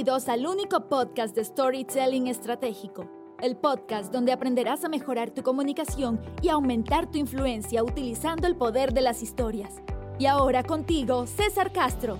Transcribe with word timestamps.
Bienvenidos 0.00 0.30
al 0.30 0.46
único 0.46 0.88
podcast 0.88 1.36
de 1.36 1.44
Storytelling 1.44 2.26
Estratégico, 2.28 3.06
el 3.42 3.54
podcast 3.58 4.10
donde 4.10 4.32
aprenderás 4.32 4.82
a 4.82 4.88
mejorar 4.88 5.30
tu 5.30 5.42
comunicación 5.42 6.18
y 6.40 6.48
aumentar 6.48 7.10
tu 7.10 7.18
influencia 7.18 7.84
utilizando 7.84 8.46
el 8.46 8.56
poder 8.56 8.94
de 8.94 9.02
las 9.02 9.22
historias. 9.22 9.74
Y 10.18 10.24
ahora 10.24 10.62
contigo, 10.62 11.26
César 11.26 11.70
Castro. 11.70 12.16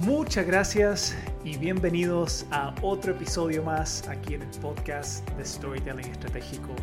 Muchas 0.00 0.44
gracias 0.44 1.16
y 1.44 1.56
bienvenidos 1.56 2.44
a 2.50 2.74
otro 2.82 3.12
episodio 3.12 3.62
más 3.62 4.08
aquí 4.08 4.34
en 4.34 4.42
el 4.42 4.50
podcast 4.58 5.24
de 5.36 5.44
Storytelling 5.44 6.10
Estratégico. 6.10 6.74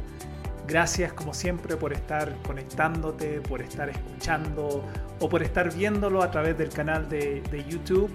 Gracias 0.67 1.13
como 1.13 1.33
siempre 1.33 1.77
por 1.77 1.93
estar 1.93 2.35
conectándote, 2.41 3.39
por 3.41 3.61
estar 3.61 3.89
escuchando 3.89 4.83
o 5.19 5.29
por 5.29 5.43
estar 5.43 5.71
viéndolo 5.71 6.23
a 6.23 6.31
través 6.31 6.57
del 6.57 6.69
canal 6.69 7.07
de, 7.07 7.65
YouTube. 7.69 8.09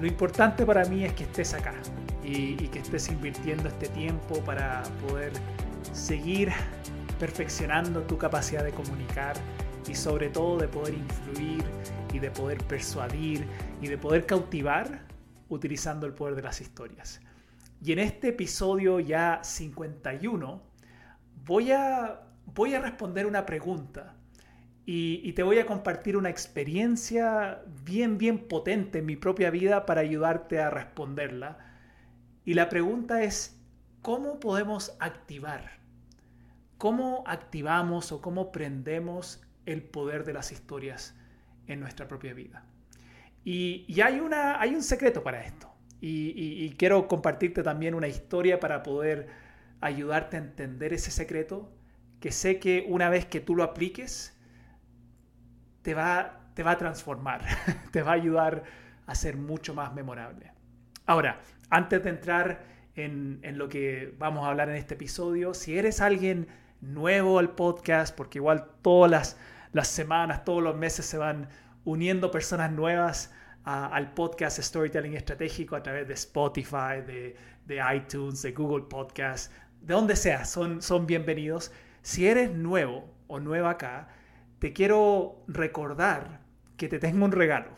Lo 0.00 0.06
importante 0.06 0.64
para 0.64 0.84
mí 0.84 1.04
es 1.04 1.12
que 1.14 1.24
estés 1.24 1.54
acá 1.54 1.74
y, 2.22 2.56
que 2.68 2.78
estés 2.78 3.08
invirtiendo 3.08 3.68
este 3.68 3.88
tiempo 3.88 4.40
para 4.44 4.82
poder 5.08 5.32
seguir 5.92 6.52
perfeccionando 7.18 8.02
tu 8.02 8.18
capacidad 8.18 8.62
de 8.62 8.72
comunicar 8.72 9.34
y 9.88 9.94
sobre 9.94 10.28
todo 10.28 10.58
de 10.58 10.68
poder 10.68 10.94
influir 10.94 11.64
y 12.12 12.18
de 12.18 12.30
poder 12.30 12.58
persuadir 12.64 13.46
y 13.80 13.88
de 13.88 13.98
poder 13.98 14.26
cautivar 14.26 15.02
utilizando 15.48 16.06
el 16.06 16.12
poder 16.12 16.34
de 16.34 16.42
las 16.42 16.60
historias. 16.60 17.20
Y 17.82 17.92
en 17.92 18.00
este 18.00 18.28
episodio 18.28 19.00
ya 19.00 19.40
51 19.42 20.62
voy 21.44 21.72
a, 21.72 22.20
voy 22.46 22.74
a 22.74 22.80
responder 22.80 23.26
una 23.26 23.46
pregunta 23.46 24.17
y, 24.90 25.34
te 25.34 25.42
voy 25.42 25.58
a 25.58 25.66
compartir 25.66 26.16
una 26.16 26.30
experiencia 26.30 27.60
bien, 27.84 28.16
bien 28.16 28.48
potente 28.48 29.00
en 29.00 29.04
mi 29.04 29.16
propia 29.16 29.50
vida 29.50 29.84
para 29.84 30.00
ayudarte 30.00 30.60
a 30.60 30.70
responderla. 30.70 31.58
Y 32.46 32.54
la 32.54 32.70
pregunta 32.70 33.22
es, 33.22 33.60
¿cómo 34.00 34.40
podemos 34.40 34.96
activar? 34.98 35.72
¿Cómo 36.78 37.22
activamos 37.26 38.12
o 38.12 38.22
cómo 38.22 38.50
prendemos 38.50 39.42
el 39.66 39.82
poder 39.82 40.24
de 40.24 40.32
las 40.32 40.52
historias 40.52 41.14
en 41.66 41.80
nuestra 41.80 42.08
propia 42.08 42.32
vida? 42.32 42.64
Y, 43.44 44.00
hay, 44.00 44.20
una, 44.20 44.58
hay 44.58 44.74
un 44.74 44.82
secreto 44.82 45.22
para 45.22 45.44
esto. 45.44 45.70
y 46.00 46.70
quiero 46.78 47.08
compartirte 47.08 47.62
también 47.62 47.94
una 47.94 48.08
historia 48.08 48.58
para 48.58 48.82
poder 48.82 49.28
ayudarte 49.82 50.38
a 50.38 50.40
entender 50.40 50.94
ese 50.94 51.10
secreto 51.10 51.70
que 52.20 52.32
sé 52.32 52.58
que 52.58 52.86
una 52.88 53.10
vez 53.10 53.26
que 53.26 53.40
tú 53.40 53.54
lo 53.54 53.64
apliques, 53.64 54.37
te 55.82 55.94
va, 55.94 56.40
te 56.54 56.62
va 56.62 56.72
a 56.72 56.78
transformar, 56.78 57.42
te 57.92 58.02
va 58.02 58.12
a 58.12 58.14
ayudar 58.14 58.64
a 59.06 59.14
ser 59.14 59.36
mucho 59.36 59.74
más 59.74 59.94
memorable. 59.94 60.52
Ahora, 61.06 61.40
antes 61.70 62.02
de 62.02 62.10
entrar 62.10 62.60
en, 62.94 63.40
en, 63.42 63.58
lo 63.58 63.68
que 63.68 64.14
vamos 64.18 64.44
a 64.44 64.50
hablar 64.50 64.68
en 64.68 64.76
este 64.76 64.94
episodio, 64.94 65.54
si 65.54 65.78
eres 65.78 66.00
alguien 66.00 66.48
nuevo 66.80 67.38
al 67.38 67.50
podcast, 67.50 68.14
porque 68.14 68.38
igual 68.38 68.66
todas 68.82 69.10
las, 69.10 69.36
las 69.72 69.88
semanas, 69.88 70.44
todos 70.44 70.62
los 70.62 70.76
meses 70.76 71.06
se 71.06 71.18
van 71.18 71.48
uniendo 71.84 72.30
personas 72.30 72.70
nuevas 72.70 73.32
al 73.64 74.12
podcast 74.14 74.58
Storytelling 74.60 75.14
Estratégico 75.14 75.76
a 75.76 75.82
través 75.82 76.08
de 76.08 76.14
Spotify, 76.14 77.02
de, 77.06 77.36
de 77.66 77.82
iTunes, 77.94 78.40
de 78.40 78.52
Google 78.52 78.84
Podcast, 78.88 79.52
de 79.82 79.92
donde 79.92 80.16
sea, 80.16 80.46
son, 80.46 80.80
son 80.80 81.06
bienvenidos. 81.06 81.70
Si 82.00 82.26
eres 82.26 82.50
nuevo 82.50 83.12
o 83.26 83.40
nueva 83.40 83.70
acá, 83.70 84.08
te 84.58 84.72
quiero 84.72 85.44
recordar 85.46 86.40
que 86.76 86.88
te 86.88 86.98
tengo 86.98 87.24
un 87.24 87.32
regalo. 87.32 87.70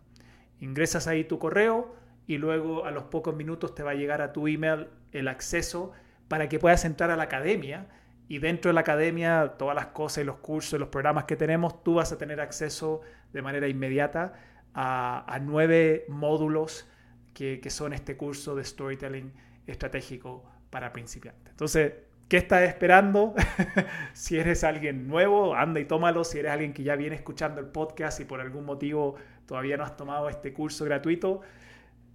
Ingresas 0.60 1.08
ahí 1.08 1.24
tu 1.24 1.40
correo 1.40 1.96
y 2.28 2.38
luego 2.38 2.86
a 2.86 2.92
los 2.92 3.06
pocos 3.06 3.34
minutos 3.36 3.74
te 3.76 3.84
va 3.84 3.92
a 3.92 3.96
llegar 3.96 4.22
a 4.22 4.34
tu 4.34 4.48
email 4.48 4.88
el 5.12 5.28
acceso 5.28 5.92
para 6.28 6.50
que 6.50 6.60
puedas 6.60 6.86
entrar 6.86 7.10
a 7.12 7.16
la 7.16 7.24
academia 7.24 7.88
y 8.28 8.40
dentro 8.40 8.70
de 8.70 8.74
la 8.74 8.82
academia 8.82 9.56
todas 9.58 9.76
las 9.76 9.88
cosas 9.88 10.24
y 10.24 10.26
los 10.26 10.38
cursos 10.38 10.74
y 10.74 10.78
los 10.78 10.90
programas 10.90 11.26
que 11.26 11.36
tenemos 11.36 11.84
tú 11.84 11.96
vas 11.96 12.12
a 12.12 12.18
tener 12.18 12.40
acceso 12.40 13.02
de 13.34 13.42
manera 13.42 13.68
inmediata 13.68 14.34
a, 14.74 15.40
nueve 15.42 16.06
módulos 16.08 16.88
que, 17.34 17.62
son 17.70 17.94
este 17.94 18.16
curso 18.16 18.56
de 18.56 18.64
storytelling 18.64 19.34
estratégico 19.66 20.46
para 20.70 20.94
principiantes. 20.94 21.50
Entonces, 21.50 21.94
¿qué 22.30 22.38
estás 22.38 22.62
esperando? 22.62 23.36
si 24.14 24.38
eres 24.38 24.64
alguien 24.64 25.08
nuevo, 25.08 25.54
anda 25.56 25.82
y 25.82 25.86
tómalo. 25.86 26.24
Si 26.24 26.40
eres 26.40 26.52
alguien 26.52 26.74
que 26.74 26.84
ya 26.84 26.96
viene 26.96 27.16
escuchando 27.16 27.60
el 27.60 27.68
podcast 27.68 28.22
y 28.22 28.26
por 28.26 28.40
algún 28.40 28.64
motivo 28.64 29.16
todavía 29.46 29.76
no 29.76 29.84
has 29.84 29.98
tomado 29.98 30.30
este 30.30 30.54
curso 30.54 30.86
gratuito, 30.86 31.42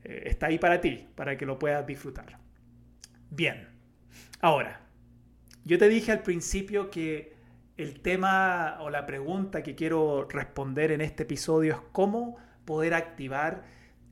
eh, 0.04 0.22
está 0.26 0.46
ahí 0.46 0.58
para 0.58 0.80
ti, 0.80 1.06
para 1.14 1.36
que 1.36 1.44
lo 1.44 1.58
puedas 1.58 1.86
disfrutar. 1.86 2.38
Bien, 3.28 3.68
ahora, 4.40 4.80
yo 5.64 5.76
te 5.76 5.88
dije 5.88 6.12
al 6.12 6.22
principio 6.22 6.90
que 6.90 7.34
el 7.76 8.00
tema 8.00 8.78
o 8.80 8.90
la 8.90 9.06
pregunta 9.06 9.62
que 9.62 9.74
quiero 9.74 10.28
responder 10.30 10.92
en 10.92 11.00
este 11.00 11.24
episodio 11.24 11.74
es 11.74 11.80
cómo 11.92 12.36
poder 12.64 12.94
activar 12.94 13.64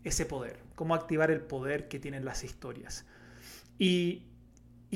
ese 0.02 0.26
poder, 0.26 0.58
cómo 0.74 0.94
activar 0.94 1.30
el 1.30 1.40
poder 1.40 1.88
que 1.88 2.00
tienen 2.00 2.24
las 2.24 2.42
historias. 2.42 3.06
Y, 3.78 4.24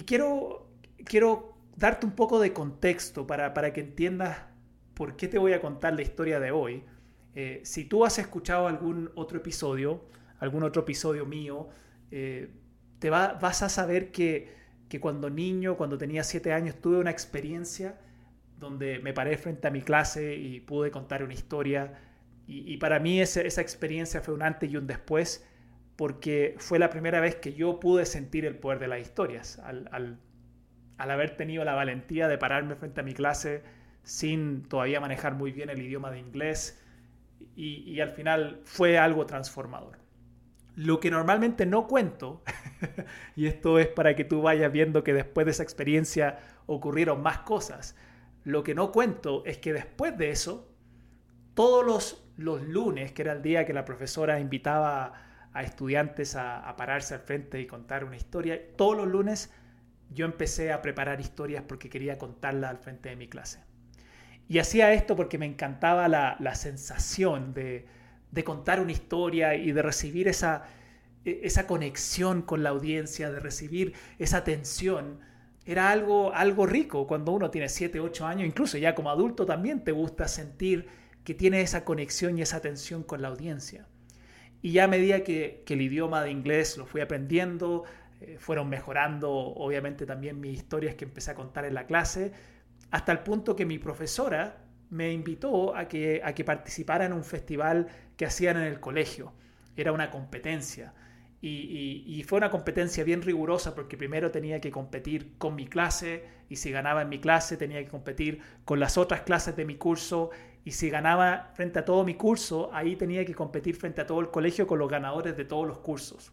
quiero, 0.07 0.66
quiero 1.05 1.57
darte 1.77 2.07
un 2.07 2.13
poco 2.13 2.41
de 2.41 2.53
contexto 2.53 3.27
para, 3.27 3.73
que 3.73 3.81
entiendas 3.81 4.39
por 4.95 5.17
qué 5.17 5.29
te 5.29 5.39
voy 5.39 5.53
a 5.53 5.61
contar 5.61 5.95
la 5.95 6.03
historia 6.03 6.41
de 6.41 6.51
hoy. 6.51 6.85
Eh, 7.35 7.61
si 7.65 7.85
tú 7.85 8.05
has 8.05 8.19
escuchado 8.19 8.67
algún 8.67 9.11
otro 9.15 9.39
episodio, 9.39 10.05
algún 10.39 10.63
otro 10.63 10.83
episodio 10.83 11.27
mío, 11.27 11.69
eh, 12.11 12.51
te 12.99 13.11
vas 13.11 13.63
a 13.63 13.69
saber 13.69 14.11
que, 14.11 14.55
que, 14.89 15.01
cuando 15.01 15.29
niño, 15.29 15.77
cuando 15.77 15.99
tenía 15.99 16.25
siete 16.25 16.53
años, 16.53 16.77
tuve 16.81 16.99
una 16.99 17.11
experiencia 17.11 18.01
donde 18.59 19.01
me 19.01 19.13
paré 19.13 19.37
frente 19.37 19.69
a 19.69 19.71
mi 19.71 19.83
clase 19.83 20.35
y 20.35 20.61
pude 20.61 20.91
contar 20.91 21.23
una 21.23 21.35
historia 21.35 21.93
y, 22.49 22.77
para 22.77 23.01
mí 23.01 23.21
esa, 23.21 23.41
experiencia 23.61 24.21
fue 24.21 24.33
un 24.33 24.43
antes 24.43 24.71
y 24.71 24.77
un 24.77 24.87
después, 24.87 25.45
porque 25.97 26.55
fue 26.59 26.79
la 26.79 26.91
primera 26.91 27.21
vez 27.21 27.35
que 27.37 27.55
yo 27.55 27.81
pude 27.81 28.07
sentir 28.07 28.45
el 28.45 28.57
poder 28.57 28.79
de 28.79 28.87
las 28.87 29.01
historias, 29.01 29.61
haber 30.99 31.37
tenido 31.37 31.65
la 31.65 31.75
valentía 31.75 32.29
de 32.29 32.39
pararme 32.39 32.75
frente 32.77 33.01
a 33.01 33.05
mi 33.05 33.15
clase 33.15 33.63
sin 34.03 34.63
todavía 34.63 35.01
manejar 35.01 35.35
muy 35.35 35.51
bien 35.51 35.69
el 35.69 35.83
idioma 35.83 36.13
de 36.13 36.21
inglés, 36.21 36.81
y, 37.57 38.01
al 38.01 38.11
final 38.11 38.61
fue 38.65 38.99
algo 38.99 39.27
transformador. 39.27 39.99
Lo 40.77 41.01
que 41.01 41.11
normalmente 41.11 41.65
no 41.65 41.87
cuento, 41.87 42.43
y 43.37 43.47
esto 43.47 43.79
es 43.79 43.89
para 43.89 44.15
que 44.15 44.25
tú 44.25 44.43
vayas 44.43 44.71
viendo 44.71 45.03
que 45.03 45.15
después 45.15 45.47
de 45.47 45.53
esa 45.53 45.63
experiencia 45.63 46.39
ocurrieron 46.67 47.23
más 47.23 47.39
cosas, 47.39 47.97
lo 48.45 48.63
que 48.63 48.75
no 48.75 48.93
cuento 48.93 49.43
es 49.47 49.59
que 49.59 49.73
después 49.73 50.17
de 50.19 50.31
eso, 50.31 50.71
todos 51.55 51.85
los, 51.85 52.31
los 52.37 52.63
lunes, 52.63 53.13
que 53.13 53.23
era 53.23 53.33
el 53.33 53.43
día 53.43 53.65
que 53.65 53.73
la 53.73 53.87
profesora 53.87 54.39
invitaba 54.39 55.15
a 55.53 55.63
estudiantes 55.63 56.37
a 56.37 56.73
pararse 56.77 57.15
al 57.15 57.21
frente 57.21 57.59
y 57.61 57.67
contar 57.67 58.05
una 58.05 58.17
historia, 58.17 58.61
todos 58.77 58.97
los 58.99 59.09
lunes 59.09 59.51
yo 60.11 60.27
empecé 60.27 60.73
a 60.73 60.83
preparar 60.83 61.21
historias 61.21 61.65
porque 61.67 61.89
quería 61.89 62.19
contarlas 62.19 62.71
al 62.71 62.79
frente 62.79 63.09
de 63.09 63.17
mi 63.17 63.29
clase. 63.29 63.61
Y 64.49 64.59
hacía 64.59 64.93
esto 64.93 65.17
porque 65.17 65.39
me 65.39 65.47
encantaba 65.47 66.09
la, 66.09 66.37
la 66.39 66.55
sensación 66.55 67.53
de, 67.53 67.87
de 68.31 68.45
contar 68.45 68.81
una 68.81 68.93
historia 68.93 69.55
y 69.55 69.73
de 69.73 69.83
recibir 69.83 70.29
esa, 70.29 70.65
e, 71.25 71.41
esa 71.43 71.67
conexión 71.67 72.43
con 72.43 72.63
la 72.63 72.71
audiencia, 72.71 73.31
de 73.31 73.41
recibir 73.41 73.95
esa 74.19 74.39
atención, 74.39 75.21
era 75.65 75.91
algo, 75.91 76.33
algo 76.33 76.65
rico 76.67 77.07
cuando 77.07 77.33
uno 77.33 77.51
tiene 77.51 77.69
7, 77.69 77.99
8 77.99 78.27
años, 78.27 78.47
incluso 78.47 78.79
ya 78.79 78.95
como 78.95 79.11
adulto 79.11 79.47
también 79.47 79.83
te 79.83 79.91
gusta 79.91 80.29
sentir 80.29 80.87
que 81.25 81.35
tiene 81.35 81.61
esa 81.61 81.85
conexión 81.85 82.39
y 82.39 82.43
esa 82.43 82.59
atención 82.59 83.03
con 83.03 83.21
la 83.21 83.29
audiencia. 83.29 83.89
Y 84.63 84.73
ya 84.73 84.85
a 84.85 84.89
medida 84.89 85.25
que, 85.25 85.65
que 85.67 85.75
el 85.75 85.83
idioma 85.83 86.23
de 86.23 86.31
inglés 86.31 86.77
lo 86.77 86.87
fui 86.87 87.01
aprendiendo, 87.01 87.85
eh, 88.21 88.37
fueron 88.39 88.69
mejorando 88.69 89.31
obviamente 89.31 90.07
también 90.07 90.41
mis 90.41 90.55
historias 90.59 90.95
que 90.95 91.05
empecé 91.05 91.33
a 91.33 91.35
contar 91.35 91.65
en 91.65 91.75
la 91.75 91.87
clase, 91.87 92.33
hasta 92.91 93.13
el 93.13 93.21
punto 93.21 93.57
que 93.57 93.67
mi 93.67 93.79
profesora 93.79 94.59
me 94.91 95.13
invitó 95.13 95.75
a 95.77 95.89
que, 95.89 96.21
a 96.25 96.35
que 96.35 96.45
participara 96.45 97.05
en 97.05 97.13
un 97.13 97.25
festival 97.25 97.89
que 98.17 98.27
hacían 98.27 98.57
en 98.57 98.65
el 98.65 98.81
colegio. 98.81 99.33
Era 99.77 99.93
una 99.93 100.11
competencia. 100.11 100.95
Y, 101.49 102.25
fue 102.27 102.39
una 102.39 102.51
competencia 102.51 103.05
bien 103.05 103.23
rigurosa 103.23 103.75
porque 103.75 103.97
primero 103.97 104.33
tenía 104.33 104.61
que 104.61 104.73
competir 104.73 105.37
con 105.39 105.55
mi 105.55 105.67
clase 105.67 106.25
y 106.49 106.57
si 106.57 106.73
ganaba 106.73 107.03
en 107.03 107.09
mi 107.09 107.21
clase 107.21 107.57
tenía 107.57 107.85
que 107.85 107.89
competir 107.89 108.41
con 108.65 108.81
las 108.81 108.99
otras 108.99 109.21
clases 109.21 109.55
de 109.55 109.65
mi 109.65 109.77
curso 109.77 110.31
y 110.65 110.73
si 110.73 110.91
ganaba 110.91 111.53
frente 111.55 111.79
a 111.79 111.85
todo 111.85 112.03
mi 112.05 112.15
curso, 112.15 112.71
ahí 112.73 112.97
tenía 112.97 113.25
que 113.25 113.35
competir 113.35 113.77
frente 113.77 114.01
a 114.01 114.07
todo 114.07 114.21
el 114.21 114.31
colegio 114.31 114.67
con 114.67 114.81
los 114.81 114.91
ganadores 114.91 115.37
de 115.37 115.45
todos 115.45 115.69
los 115.69 115.79
cursos. 115.79 116.33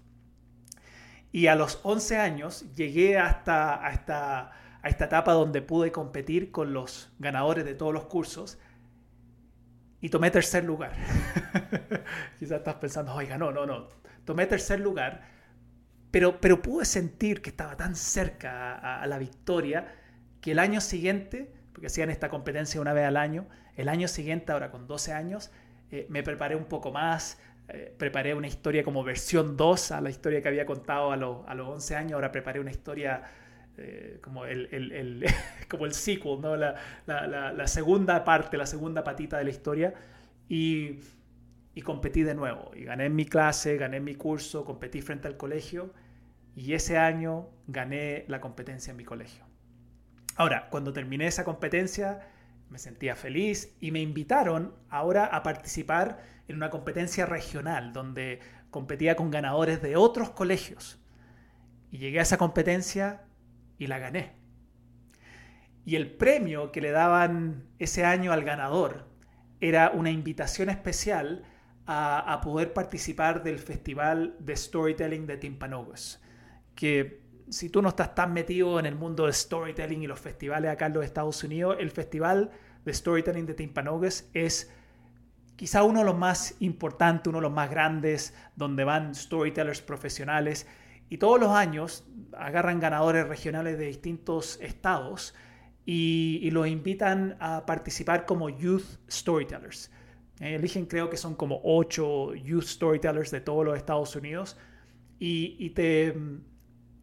Y 1.33 1.47
a 1.47 1.55
los 1.55 1.81
11 1.83 2.17
años 2.17 2.73
llegué 2.73 3.17
hasta, 3.17 3.73
hasta 3.73 4.51
a 4.83 4.89
esta 4.89 5.05
etapa 5.05 5.31
donde 5.31 5.61
pude 5.61 5.91
competir 5.91 6.51
con 6.51 6.73
los 6.73 7.11
ganadores 7.17 7.65
de 7.65 7.73
todos 7.73 7.93
los 7.93 8.05
cursos 8.05 8.59
y 10.01 10.09
tomé 10.09 10.29
tercer 10.29 10.65
lugar. 10.65 10.93
Quizás 12.39 12.57
estás 12.57 12.75
pensando, 12.75 13.15
oiga, 13.15 13.37
no, 13.37 13.51
no, 13.53 13.65
no. 13.65 13.87
Tomé 14.25 14.45
tercer 14.45 14.81
lugar, 14.81 15.23
pero, 16.11 16.41
pero 16.41 16.61
pude 16.61 16.83
sentir 16.83 17.41
que 17.41 17.49
estaba 17.49 17.77
tan 17.77 17.95
cerca 17.95 19.01
a, 19.01 19.07
la 19.07 19.17
victoria 19.17 19.95
que 20.41 20.51
el 20.51 20.59
año 20.59 20.81
siguiente, 20.81 21.53
porque 21.71 21.87
hacían 21.87 22.09
esta 22.09 22.29
competencia 22.29 22.81
una 22.81 22.91
vez 22.91 23.05
al 23.05 23.15
año, 23.15 23.47
el 23.77 23.87
año 23.87 24.09
siguiente, 24.09 24.51
ahora 24.51 24.69
con 24.69 24.85
12 24.85 25.13
años, 25.13 25.49
eh, 25.91 26.05
me 26.09 26.21
preparé 26.21 26.57
un 26.57 26.65
poco 26.65 26.91
más, 26.91 27.39
eh, 27.69 27.93
preparé 27.97 28.33
una 28.33 28.47
historia 28.47 28.83
como 28.83 29.03
versión 29.03 29.55
2 29.55 29.91
a 29.91 30.01
la 30.01 30.09
historia 30.09 30.41
que 30.41 30.47
había 30.49 30.65
contado 30.65 31.11
a, 31.11 31.15
a 31.15 31.55
los 31.55 31.67
11 31.67 31.95
años, 31.95 32.13
ahora 32.13 32.31
preparé 32.31 32.59
una 32.59 32.71
historia 32.71 33.23
eh, 33.75 34.19
como, 34.21 34.45
el, 34.45 34.67
el, 34.71 35.25
como 35.69 35.85
el 35.85 35.93
sequel, 35.93 36.41
¿no? 36.41 36.55
La, 36.55 36.75
la, 37.07 37.51
la, 37.51 37.67
segunda 37.67 38.23
parte, 38.23 38.55
la 38.57 38.67
segunda 38.67 39.03
patita 39.03 39.37
de 39.37 39.45
la 39.45 39.49
historia. 39.49 39.93
Y, 40.47 40.99
y, 41.73 41.81
competí 41.81 42.21
de 42.21 42.35
nuevo. 42.35 42.71
Y 42.75 42.83
gané 42.83 43.05
en 43.05 43.15
mi 43.15 43.25
clase, 43.25 43.77
gané 43.77 43.97
en 43.97 44.03
mi 44.03 44.15
curso, 44.15 44.63
competí 44.63 45.01
frente 45.01 45.27
al 45.27 45.37
colegio. 45.37 45.91
Y 46.55 46.73
ese 46.73 46.99
año 46.99 47.49
gané 47.67 48.25
la 48.27 48.39
competencia 48.41 48.91
en 48.91 48.97
mi 48.97 49.05
colegio. 49.05 49.43
Ahora, 50.35 50.67
cuando 50.69 50.93
terminé 50.93 51.25
esa 51.25 51.43
competencia, 51.43 52.27
me 52.73 52.79
sentía 52.79 53.15
feliz 53.15 53.77
y 53.79 53.91
me 53.91 54.01
invitaron 54.01 54.73
ahora 54.89 55.25
a 55.25 55.43
participar 55.43 56.23
en 56.47 56.55
una 56.55 56.71
competencia 56.71 57.27
regional 57.27 57.93
donde 57.93 58.39
competía 58.71 59.15
con 59.15 59.29
ganadores 59.29 59.79
de 59.83 59.95
otros 59.95 60.31
colegios. 60.31 60.99
Y 61.91 61.99
llegué 61.99 62.17
a 62.17 62.23
esa 62.23 62.39
competencia 62.39 63.25
y 63.77 63.85
la 63.85 63.99
gané. 63.99 64.31
Y 65.85 65.97
el 65.97 66.09
premio 66.15 66.71
que 66.71 66.81
le 66.81 66.89
daban 66.89 67.67
ese 67.77 68.05
año 68.05 68.31
al 68.31 68.43
ganador 68.43 69.07
era 69.59 69.91
una 69.91 70.09
invitación 70.09 70.71
especial 70.71 71.43
a, 71.85 72.41
poder 72.43 72.73
participar 72.73 73.43
del 73.43 73.59
Festival 73.59 74.35
de 74.39 74.55
Storytelling 74.55 75.27
de 75.27 75.37
Timpanogos. 75.37 76.19
Que 76.73 77.21
si 77.49 77.69
tú 77.69 77.81
no 77.81 77.89
estás 77.89 78.15
tan 78.15 78.33
metido 78.33 78.79
en 78.79 78.85
el 78.85 78.95
mundo 78.95 79.25
de 79.25 79.33
storytelling 79.33 80.03
y 80.03 80.07
los 80.07 80.19
festivales 80.19 80.71
acá 80.71 80.87
en 80.87 80.93
los 80.93 81.05
Estados 81.05 81.43
Unidos, 81.43 81.77
el 81.79 81.91
Festival 81.91 82.51
de 82.85 82.93
Storytelling 82.93 83.45
de 83.45 83.53
Timpanogos 83.53 84.25
es 84.33 84.71
quizá 85.55 85.83
uno 85.83 85.99
de 85.99 86.05
los 86.05 86.17
más 86.17 86.55
importantes, 86.59 87.27
uno 87.27 87.37
de 87.37 87.43
los 87.43 87.51
más 87.51 87.69
grandes, 87.69 88.33
donde 88.55 88.83
van 88.83 89.15
storytellers 89.15 89.81
profesionales 89.81 90.67
y 91.09 91.17
todos 91.17 91.39
los 91.39 91.51
años 91.51 92.05
agarran 92.37 92.79
ganadores 92.79 93.27
regionales 93.27 93.77
de 93.77 93.85
distintos 93.85 94.59
estados 94.61 95.35
y, 95.85 96.49
los 96.51 96.67
invitan 96.67 97.35
a 97.39 97.65
participar 97.65 98.25
como 98.25 98.49
Youth 98.49 98.99
Storytellers. 99.09 99.91
Eh, 100.39 100.55
eligen 100.55 100.85
creo 100.85 101.09
que 101.09 101.17
son 101.17 101.35
como 101.35 101.59
ocho 101.63 102.33
Youth 102.33 102.63
Storytellers 102.63 103.31
de 103.31 103.41
todos 103.41 103.65
los 103.65 103.77
Estados 103.77 104.15
Unidos 104.15 104.57
y, 105.19 105.69
te, 105.71 106.13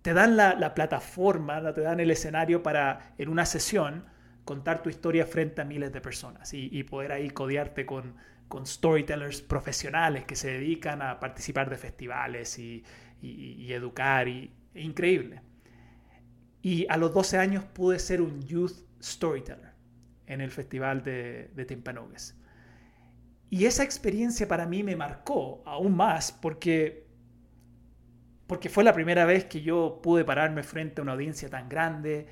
te, 0.02 0.14
dan 0.14 0.36
la, 0.36 0.74
plataforma, 0.74 1.72
te 1.72 1.80
dan 1.80 2.00
el 2.00 2.10
escenario 2.10 2.62
para 2.62 3.14
en 3.18 3.28
una 3.28 3.46
sesión 3.46 4.04
contar 4.44 4.82
tu 4.82 4.90
historia 4.90 5.26
frente 5.26 5.60
a 5.60 5.64
miles 5.64 5.92
de 5.92 6.00
personas 6.00 6.52
y, 6.54 6.82
poder 6.84 7.12
ahí 7.12 7.30
codearte 7.30 7.86
con, 7.86 8.16
con 8.48 8.66
storytellers 8.66 9.42
profesionales 9.42 10.24
que 10.24 10.34
se 10.34 10.50
dedican 10.50 11.02
a 11.02 11.20
participar 11.20 11.70
de 11.70 11.76
festivales 11.76 12.58
y, 12.58 12.84
educar, 13.72 14.28
y, 14.28 14.50
increíble. 14.74 15.42
Y 16.62 16.86
a 16.88 16.96
los 16.96 17.14
12 17.14 17.38
años 17.38 17.64
pude 17.64 17.98
ser 17.98 18.20
un 18.20 18.42
youth 18.42 18.72
storyteller 19.02 19.70
en 20.26 20.40
el 20.40 20.50
festival 20.50 21.02
de, 21.02 21.50
de 21.54 21.64
Timpanogues. 21.64 22.36
Y 23.50 23.66
esa 23.66 23.82
experiencia 23.82 24.46
para 24.46 24.64
mí 24.64 24.84
me 24.84 24.94
marcó 24.94 25.62
aún 25.66 25.96
más 25.96 26.30
porque, 26.30 27.08
porque 28.50 28.68
fue 28.68 28.82
la 28.82 28.92
primera 28.92 29.26
vez 29.26 29.44
que 29.44 29.62
yo 29.62 30.00
pude 30.02 30.24
pararme 30.24 30.64
frente 30.64 31.00
a 31.00 31.02
una 31.02 31.12
audiencia 31.12 31.48
tan 31.48 31.68
grande 31.68 32.26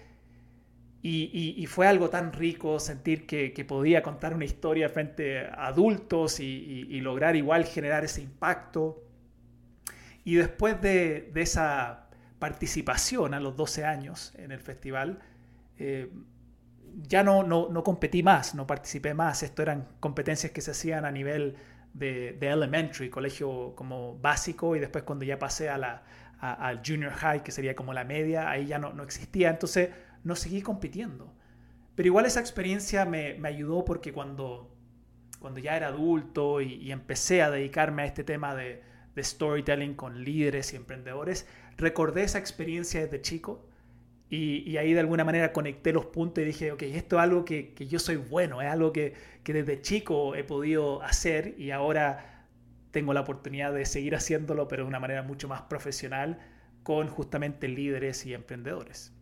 y, 1.01 1.65
fue 1.69 1.87
algo 1.87 2.11
tan 2.11 2.33
rico 2.33 2.81
sentir 2.81 3.25
que, 3.25 3.65
podía 3.65 4.03
contar 4.03 4.35
una 4.35 4.45
historia 4.45 4.89
frente 4.89 5.47
a 5.47 5.69
adultos 5.69 6.41
y, 6.41 7.01
lograr 7.03 7.37
igual 7.37 7.67
generar 7.67 8.03
ese 8.03 8.21
impacto. 8.21 9.05
Y 10.25 10.35
después 10.35 10.83
de, 10.83 11.31
esa 11.37 12.09
participación 12.41 13.33
a 13.33 13.39
los 13.39 13.55
12 13.55 13.85
años 13.85 14.35
en 14.39 14.51
el 14.51 14.59
festival, 14.59 15.21
eh, 15.79 16.11
ya 16.97 17.23
no, 17.23 17.45
no, 17.45 17.85
competí 17.85 18.25
más, 18.25 18.57
no 18.57 18.67
participé 18.67 19.15
más. 19.15 19.45
Esto 19.45 19.63
eran 19.63 19.87
competencias 20.01 20.51
que 20.51 20.63
se 20.63 20.73
hacían 20.73 21.05
a 21.05 21.13
nivel 21.13 21.55
de, 21.95 22.39
elementary, 22.41 23.11
colegio 23.11 23.75
como 23.75 24.19
básico, 24.19 24.77
y 24.77 24.81
después 24.81 25.05
cuando 25.05 25.25
ya 25.25 25.39
pasé 25.39 25.69
a 25.69 25.79
la, 25.79 26.03
al 26.41 26.83
junior 26.85 27.13
high, 27.13 27.43
que 27.43 27.53
sería 27.53 27.75
como 27.75 27.93
la 27.93 28.05
media, 28.05 28.51
ahí 28.51 28.67
ya 28.67 28.79
no, 28.79 28.93
no 28.93 29.03
existía. 29.03 29.51
Entonces 29.51 29.91
no 30.25 30.37
seguí 30.37 30.63
compitiendo. 30.63 31.33
Pero 31.95 32.07
igual 32.07 32.27
esa 32.27 32.41
experiencia 32.41 33.05
me, 33.05 33.41
ayudó 33.45 33.85
porque 33.85 34.13
cuando, 34.13 34.75
cuando 35.41 35.61
ya 35.61 35.77
era 35.77 35.89
adulto 35.89 36.61
y 36.61 36.93
empecé 36.93 37.43
a 37.43 37.51
dedicarme 37.51 38.03
a 38.03 38.07
este 38.07 38.23
tema 38.23 38.55
de, 38.55 38.83
de 39.19 39.25
storytelling 39.25 39.95
con 39.95 40.23
líderes 40.23 40.73
y 40.73 40.77
emprendedores, 40.77 41.49
recordé 41.77 42.23
esa 42.23 42.39
experiencia 42.39 43.01
desde 43.01 43.21
chico 43.21 43.68
y, 44.31 44.77
ahí 44.77 44.93
de 44.93 45.01
alguna 45.01 45.25
manera 45.25 45.53
conecté 45.53 45.93
los 45.93 46.07
puntos 46.07 46.43
y 46.43 46.47
dije, 46.47 46.73
ok, 46.73 46.83
esto 46.83 47.17
es 47.17 47.23
algo 47.23 47.45
que, 47.45 47.75
yo 47.79 47.99
soy 47.99 48.17
bueno, 48.17 48.61
es 48.61 48.69
algo 48.69 48.93
que, 48.93 49.15
que, 49.43 49.55
desde 49.55 49.81
chico 49.81 50.35
he 50.35 50.45
podido 50.45 51.03
hacer 51.03 51.55
y 51.59 51.71
ahora 51.71 52.47
tengo 52.91 53.15
la 53.15 53.21
oportunidad 53.23 53.73
de 53.73 53.87
seguir 53.87 54.15
haciéndolo, 54.15 54.69
pero 54.69 54.83
de 54.83 54.89
una 54.89 55.01
manera 55.01 55.23
mucho 55.23 55.49
más 55.49 55.63
profesional 55.63 56.39
con 56.83 57.09
justamente 57.09 57.69
líderes 57.69 58.27
y 58.27 58.35
emprendedores. 58.35 59.13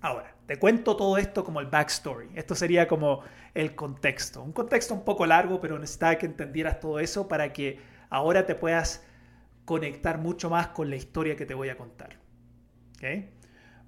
Ahora, 0.00 0.34
te 0.46 0.58
cuento 0.58 0.96
todo 0.96 1.16
esto 1.16 1.44
como 1.44 1.60
el 1.60 1.66
backstory. 1.66 2.30
Esto 2.34 2.54
sería 2.54 2.88
como 2.88 3.22
el 3.54 3.74
contexto. 3.74 4.42
Un 4.42 4.52
contexto 4.52 4.94
un 4.94 5.04
poco 5.04 5.26
largo, 5.26 5.60
pero 5.60 5.78
necesitaba 5.78 6.16
que 6.16 6.26
entendieras 6.26 6.80
todo 6.80 6.98
eso 6.98 7.28
para 7.28 7.52
que 7.52 7.78
ahora 8.10 8.44
te 8.44 8.54
puedas 8.56 9.04
conectar 9.64 10.18
mucho 10.18 10.50
más 10.50 10.68
con 10.68 10.90
la 10.90 10.96
historia 10.96 11.36
que 11.36 11.46
te 11.46 11.54
voy 11.54 11.68
a 11.68 11.76
contar. 11.76 12.18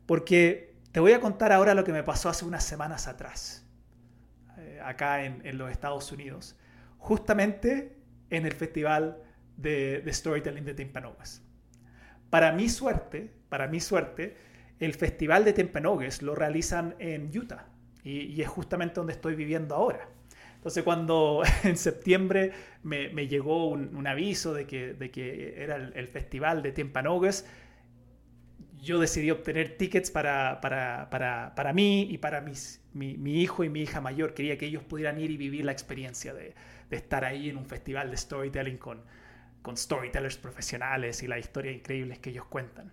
Porque 0.07 0.75
te 0.93 1.01
voy 1.01 1.13
a 1.13 1.21
contar 1.21 1.53
ahora 1.53 1.75
lo 1.75 1.85
que 1.85 1.93
me 1.93 2.03
pasó 2.03 2.29
hace 2.29 2.45
unas 2.45 2.65
semanas 2.65 3.09
atrás, 3.09 3.67
eh, 4.59 4.81
acá 4.85 5.25
en, 5.25 5.59
los 5.59 5.71
Estados 5.71 6.13
Unidos, 6.13 6.57
justamente 6.99 7.97
en 8.31 8.47
el 8.47 8.53
Festival 8.53 9.19
de, 9.57 10.03
storytelling 10.09 10.65
de 10.65 10.75
Timpanogues. 10.75 11.43
Para 12.31 12.53
mi 12.53 12.69
suerte, 12.69 13.31
para 13.49 13.67
mi 13.69 13.81
suerte, 13.81 14.37
el 14.81 14.95
festival 14.95 15.45
de 15.45 15.53
Timpanogues 15.53 16.23
lo 16.23 16.35
realizan 16.35 16.97
en 16.99 17.31
Utah 17.37 17.67
y, 18.03 18.41
es 18.41 18.49
justamente 18.49 18.97
donde 18.97 19.13
estoy 19.13 19.35
viviendo 19.35 19.75
ahora. 19.75 20.09
Entonces 20.57 20.83
cuando 20.83 21.43
en 21.65 21.77
septiembre 21.77 22.53
me, 22.83 23.29
llegó 23.29 23.69
un, 23.69 24.07
aviso 24.07 24.55
de 24.55 24.67
que, 24.67 24.95
de 24.95 25.11
que 25.11 25.63
era 25.63 25.77
el, 25.77 26.09
festival 26.09 26.63
de 26.63 26.73
Timpanogues, 26.73 27.47
yo 28.85 28.99
decidí 28.99 29.31
obtener 29.31 29.77
tickets 29.77 30.11
para, 30.11 30.61
para, 30.61 31.09
para, 31.11 31.55
para 31.55 31.73
mí 31.73 32.09
y 32.11 32.19
para 32.19 32.41
mis, 32.41 32.83
mi, 32.93 33.17
mi, 33.17 33.43
hijo 33.43 33.65
y 33.65 33.69
mi 33.69 33.83
hija 33.83 34.01
mayor. 34.01 34.35
Quería 34.35 34.59
que 34.59 34.67
ellos 34.67 34.85
pudieran 34.85 35.19
ir 35.21 35.31
y 35.31 35.37
vivir 35.37 35.65
la 35.65 35.73
experiencia 35.73 36.33
de, 36.35 36.55
de 36.91 36.97
estar 36.97 37.25
ahí 37.25 37.49
en 37.49 37.57
un 37.57 37.67
festival 37.67 38.11
de 38.11 38.17
storytelling 38.17 38.79
con, 38.79 39.03
con 39.63 39.77
storytellers 39.77 40.37
profesionales 40.37 41.23
y 41.23 41.27
las 41.27 41.41
historias 41.41 41.75
increíbles 41.75 42.19
que 42.19 42.31
ellos 42.31 42.45
cuentan. 42.47 42.93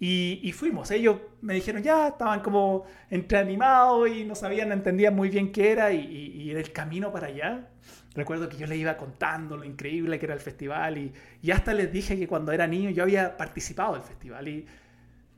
Y, 0.00 0.40
y, 0.42 0.52
fuimos, 0.52 0.90
ellos 0.90 1.18
me 1.42 1.52
dijeron 1.52 1.82
ya, 1.82 2.08
estaban 2.08 2.40
como 2.40 2.86
entre 3.10 3.36
animados 3.36 4.08
y 4.08 4.24
no 4.24 4.34
sabían, 4.34 4.68
no 4.68 4.74
entendían 4.74 5.14
muy 5.14 5.28
bien 5.28 5.52
qué 5.52 5.72
era 5.72 5.92
y, 5.92 6.00
y, 6.00 6.50
en 6.50 6.56
el 6.56 6.72
camino 6.72 7.12
para 7.12 7.26
allá, 7.26 7.68
recuerdo 8.14 8.48
que 8.48 8.56
yo 8.56 8.66
les 8.66 8.78
iba 8.78 8.96
contando 8.96 9.56
lo 9.56 9.64
increíble 9.64 10.18
que 10.18 10.26
era 10.26 10.34
el 10.34 10.40
festival 10.40 10.98
y, 10.98 11.12
y 11.42 11.50
hasta 11.50 11.72
les 11.72 11.92
dije 11.92 12.18
que 12.18 12.26
cuando 12.26 12.52
era 12.52 12.66
niño 12.66 12.90
yo 12.90 13.02
había 13.02 13.36
participado 13.36 13.94
del 13.94 14.02
festival 14.02 14.48
y 14.48 14.66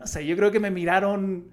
no 0.02 0.08
sé, 0.08 0.26
yo 0.26 0.36
creo 0.36 0.50
que 0.50 0.58
me 0.58 0.72
miraron, 0.72 1.52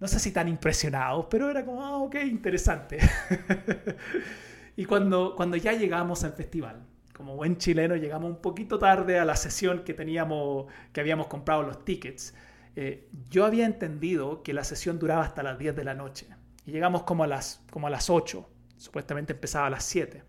no 0.00 0.08
sé 0.08 0.18
si 0.18 0.32
tan 0.32 0.48
impresionados, 0.48 1.26
pero 1.30 1.50
era 1.50 1.66
como, 1.66 1.84
ah, 1.84 1.98
ok, 1.98 2.16
interesante. 2.24 2.98
y 4.76 4.86
cuando, 4.86 5.34
cuando 5.36 5.58
ya 5.58 5.74
llegamos 5.74 6.24
al 6.24 6.32
festival, 6.32 6.82
como 7.12 7.36
buen 7.36 7.58
chileno, 7.58 7.96
llegamos 7.96 8.30
un 8.30 8.40
poquito 8.40 8.78
tarde 8.78 9.18
a 9.18 9.26
la 9.26 9.36
sesión 9.36 9.84
que 9.84 9.92
teníamos, 9.92 10.72
que 10.94 11.00
habíamos 11.02 11.26
comprado 11.26 11.62
los 11.62 11.84
tickets. 11.84 12.34
Eh, 12.74 13.10
yo 13.28 13.44
había 13.44 13.66
entendido 13.66 14.42
que 14.42 14.54
la 14.54 14.64
sesión 14.64 14.98
duraba 14.98 15.22
hasta 15.22 15.42
las 15.42 15.58
10 15.58 15.76
de 15.76 15.84
la 15.84 15.92
noche. 15.92 16.26
Y 16.64 16.70
llegamos 16.70 17.02
como 17.02 17.24
a 17.24 17.26
las, 17.26 17.62
como 17.70 17.86
a 17.88 17.90
las 17.90 18.08
8. 18.08 18.48
Supuestamente 18.78 19.34
empezaba 19.34 19.66
a 19.66 19.70
las 19.70 19.84
7. 19.84 20.22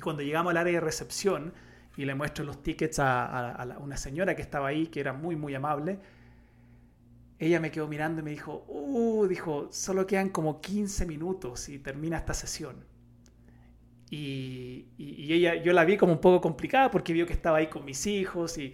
Y 0.00 0.02
cuando 0.02 0.22
llegamos 0.22 0.52
al 0.52 0.56
área 0.56 0.72
de 0.72 0.80
recepción 0.80 1.52
y 1.94 2.06
le 2.06 2.14
muestro 2.14 2.42
los 2.42 2.62
tickets 2.62 2.98
a, 3.00 3.50
a 3.50 3.78
una 3.80 3.98
señora 3.98 4.34
que 4.34 4.40
estaba 4.40 4.68
ahí, 4.68 4.86
que 4.86 4.98
era 4.98 5.12
muy, 5.12 5.36
muy 5.36 5.54
amable, 5.54 5.98
ella 7.38 7.60
me 7.60 7.70
quedó 7.70 7.86
mirando 7.86 8.22
y 8.22 8.24
me 8.24 8.30
dijo, 8.30 8.64
uh, 8.66 9.26
dijo, 9.26 9.68
solo 9.70 10.06
quedan 10.06 10.30
como 10.30 10.62
15 10.62 11.04
minutos 11.04 11.68
y 11.68 11.80
termina 11.80 12.16
esta 12.16 12.32
sesión. 12.32 12.82
Y, 14.08 14.86
ella, 14.98 15.56
yo 15.62 15.74
la 15.74 15.84
vi 15.84 15.98
como 15.98 16.14
un 16.14 16.20
poco 16.22 16.40
complicada 16.40 16.90
porque 16.90 17.12
vio 17.12 17.26
que 17.26 17.34
estaba 17.34 17.58
ahí 17.58 17.66
con 17.66 17.84
mis 17.84 18.06
hijos 18.06 18.56
y, 18.56 18.72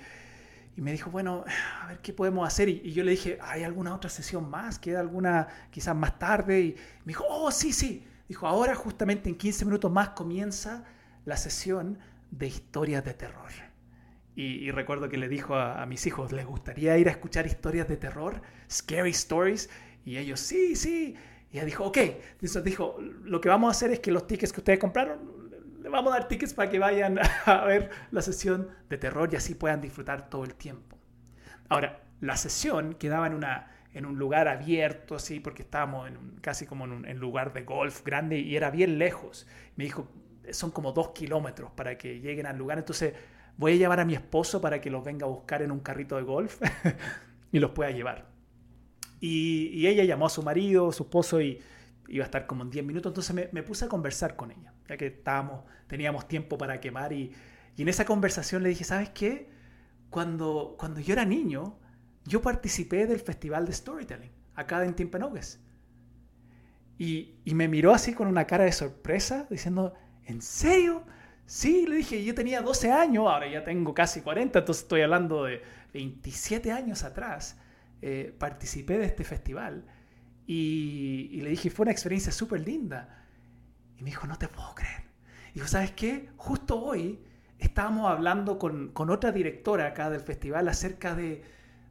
me 0.76 0.92
dijo, 0.92 1.10
bueno, 1.10 1.44
a 1.82 1.88
ver 1.88 1.98
qué 2.02 2.12
podemos 2.12 2.46
hacer. 2.46 2.68
Y, 2.68 2.92
yo 2.92 3.02
le 3.02 3.10
dije, 3.10 3.36
¿hay 3.42 3.64
alguna 3.64 3.92
otra 3.92 4.10
sesión 4.10 4.48
más? 4.48 4.78
¿Queda 4.78 5.00
alguna 5.00 5.48
quizás 5.72 5.96
más 5.96 6.20
tarde? 6.20 6.60
Y 6.60 6.76
me 7.04 7.08
dijo, 7.08 7.24
oh, 7.28 7.50
sí, 7.50 7.72
sí. 7.72 8.06
Dijo, 8.28 8.46
ahora 8.46 8.76
justamente 8.76 9.28
en 9.28 9.36
15 9.36 9.64
minutos 9.64 9.90
más 9.90 10.10
comienza 10.10 10.84
la 11.26 11.36
sesión 11.36 11.98
de 12.30 12.46
historias 12.46 13.04
de 13.04 13.12
terror. 13.12 13.50
Y, 14.34 14.70
recuerdo 14.70 15.08
que 15.08 15.16
le 15.16 15.28
dijo 15.28 15.54
a, 15.54 15.84
mis 15.86 16.06
hijos, 16.06 16.30
¿les 16.30 16.44
gustaría 16.44 16.96
ir 16.98 17.08
a 17.08 17.10
escuchar 17.10 17.46
historias 17.46 17.88
de 17.88 17.96
terror? 17.96 18.42
Scary 18.70 19.10
stories. 19.10 19.70
Y 20.04 20.18
ellos, 20.18 20.40
sí, 20.40 20.76
sí. 20.76 21.16
Y 21.50 21.56
ella 21.56 21.64
dijo, 21.64 21.84
ok, 21.84 21.96
entonces 22.32 22.62
dijo, 22.62 22.98
lo 23.24 23.40
que 23.40 23.48
vamos 23.48 23.68
a 23.68 23.70
hacer 23.70 23.90
es 23.92 24.00
que 24.00 24.12
los 24.12 24.26
tickets 24.26 24.52
que 24.52 24.60
ustedes 24.60 24.78
compraron, 24.78 25.50
le 25.82 25.88
vamos 25.88 26.12
a 26.12 26.18
dar 26.18 26.28
tickets 26.28 26.52
para 26.52 26.68
que 26.68 26.78
vayan 26.78 27.18
a 27.46 27.64
ver 27.64 27.90
la 28.10 28.20
sesión 28.20 28.68
de 28.90 28.98
terror 28.98 29.30
y 29.32 29.36
así 29.36 29.54
puedan 29.54 29.80
disfrutar 29.80 30.28
todo 30.28 30.44
el 30.44 30.54
tiempo. 30.54 30.98
Ahora, 31.70 32.02
la 32.20 32.36
sesión 32.36 32.94
quedaba 32.94 33.26
en, 33.26 33.34
una, 33.34 33.70
en 33.94 34.04
un 34.04 34.18
lugar 34.18 34.48
abierto, 34.48 35.14
así, 35.14 35.40
porque 35.40 35.62
estábamos 35.62 36.10
casi 36.42 36.66
como 36.66 36.84
en 36.84 36.92
un 36.92 37.18
lugar 37.18 37.54
de 37.54 37.62
golf 37.62 38.04
grande 38.04 38.38
y 38.38 38.54
era 38.54 38.70
bien 38.70 38.98
lejos. 38.98 39.46
Me 39.76 39.84
dijo, 39.84 40.10
son 40.52 40.70
como 40.70 40.92
dos 40.92 41.10
kilómetros 41.10 41.70
para 41.72 41.96
que 41.96 42.20
lleguen 42.20 42.46
al 42.46 42.56
lugar, 42.56 42.78
entonces 42.78 43.14
voy 43.56 43.72
a 43.72 43.76
llevar 43.76 44.00
a 44.00 44.04
mi 44.04 44.14
esposo 44.14 44.60
para 44.60 44.80
que 44.80 44.90
los 44.90 45.04
venga 45.04 45.26
a 45.26 45.28
buscar 45.28 45.62
en 45.62 45.70
un 45.70 45.80
carrito 45.80 46.16
de 46.16 46.22
golf 46.22 46.60
y 47.52 47.58
los 47.58 47.70
pueda 47.70 47.90
llevar. 47.90 48.26
Y, 49.20 49.86
ella 49.86 50.04
llamó 50.04 50.26
a 50.26 50.30
su 50.30 50.42
marido, 50.42 50.92
su 50.92 51.04
esposo, 51.04 51.40
y 51.40 51.60
iba 52.08 52.24
a 52.24 52.26
estar 52.26 52.46
como 52.46 52.62
en 52.62 52.70
10 52.70 52.84
minutos. 52.84 53.10
Entonces 53.10 53.52
me, 53.52 53.62
puse 53.62 53.86
a 53.86 53.88
conversar 53.88 54.36
con 54.36 54.50
ella, 54.50 54.72
ya 54.88 54.96
que 54.96 55.06
estábamos, 55.06 55.64
teníamos 55.86 56.28
tiempo 56.28 56.58
para 56.58 56.80
quemar. 56.80 57.12
Y, 57.12 57.32
en 57.76 57.88
esa 57.88 58.04
conversación 58.04 58.62
le 58.62 58.70
dije, 58.70 58.84
¿sabes 58.84 59.10
qué? 59.10 59.50
Cuando, 60.08 60.76
cuando 60.78 61.00
yo 61.00 61.12
era 61.12 61.24
niño, 61.24 61.78
yo 62.24 62.40
participé 62.40 63.06
del 63.06 63.20
festival 63.20 63.66
de 63.66 63.72
storytelling, 63.72 64.30
acá 64.54 64.84
en 64.84 64.94
Timpanogues. 64.94 65.60
Y, 66.98 67.34
y 67.44 67.54
me 67.54 67.68
miró 67.68 67.92
así 67.92 68.14
con 68.14 68.26
una 68.26 68.46
cara 68.46 68.64
de 68.64 68.72
sorpresa, 68.72 69.46
diciendo, 69.50 69.92
¿en 70.26 70.42
serio? 70.42 71.04
Sí, 71.46 71.86
le 71.86 71.96
dije, 71.96 72.24
yo 72.24 72.34
tenía 72.34 72.60
12 72.60 72.90
años, 72.90 73.26
ahora 73.28 73.48
ya 73.48 73.62
tengo 73.64 73.94
casi 73.94 74.20
40, 74.20 74.58
entonces 74.58 74.82
estoy 74.82 75.02
hablando 75.02 75.44
de 75.44 75.62
27 75.92 76.72
años 76.72 77.04
atrás. 77.04 77.58
Eh, 78.02 78.34
participé 78.38 78.98
de 78.98 79.06
este 79.06 79.24
festival 79.24 79.84
y, 80.46 81.40
le 81.40 81.50
dije, 81.50 81.70
fue 81.70 81.84
una 81.84 81.92
experiencia 81.92 82.30
súper 82.30 82.60
linda. 82.60 83.24
Y 83.98 84.02
me 84.02 84.10
dijo, 84.10 84.26
no 84.26 84.36
te 84.36 84.48
puedo 84.48 84.74
creer. 84.74 85.04
Y 85.50 85.54
dijo, 85.54 85.66
¿sabes 85.66 85.92
qué? 85.92 86.28
Justo 86.36 86.80
hoy 86.80 87.20
estábamos 87.58 88.10
hablando 88.10 88.58
con, 88.58 88.88
con 88.92 89.10
otra 89.10 89.32
directora 89.32 89.86
acá 89.86 90.10
del 90.10 90.20
festival 90.20 90.68
acerca 90.68 91.14
de 91.14 91.42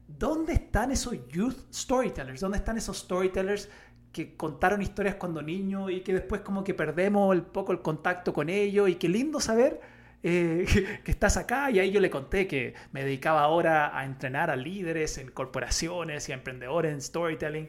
dónde 0.07 0.53
están 0.53 0.91
esos 0.91 1.27
youth 1.29 1.73
storytellers, 1.73 2.39
dónde 2.39 2.59
están 2.59 2.77
esos 2.77 2.99
storytellers 2.99 3.69
que 4.15 4.37
contaron 4.37 4.81
historias 4.81 5.15
cuando 5.15 5.41
niños 5.41 5.91
y 5.91 5.99
que 5.99 6.13
después 6.13 6.39
como 6.39 6.63
que 6.63 6.73
perdemos 6.73 7.35
un 7.35 7.43
poco 7.43 7.73
el 7.73 7.81
contacto 7.81 8.31
con 8.31 8.47
ellos 8.47 8.87
y 8.87 8.95
qué 8.95 9.09
lindo 9.09 9.41
saber 9.41 9.81
eh, 10.23 10.65
que, 11.03 11.11
estás 11.11 11.35
acá. 11.35 11.69
Y 11.69 11.79
ahí 11.79 11.91
yo 11.91 11.99
le 11.99 12.09
conté 12.09 12.47
que 12.47 12.75
me 12.93 13.03
dedicaba 13.03 13.41
ahora 13.41 13.99
a 13.99 14.05
entrenar 14.05 14.49
a 14.49 14.55
líderes 14.55 15.17
en 15.17 15.31
corporaciones 15.31 16.29
y 16.29 16.31
a 16.31 16.35
emprendedores 16.35 16.93
en 16.93 17.01
storytelling. 17.01 17.67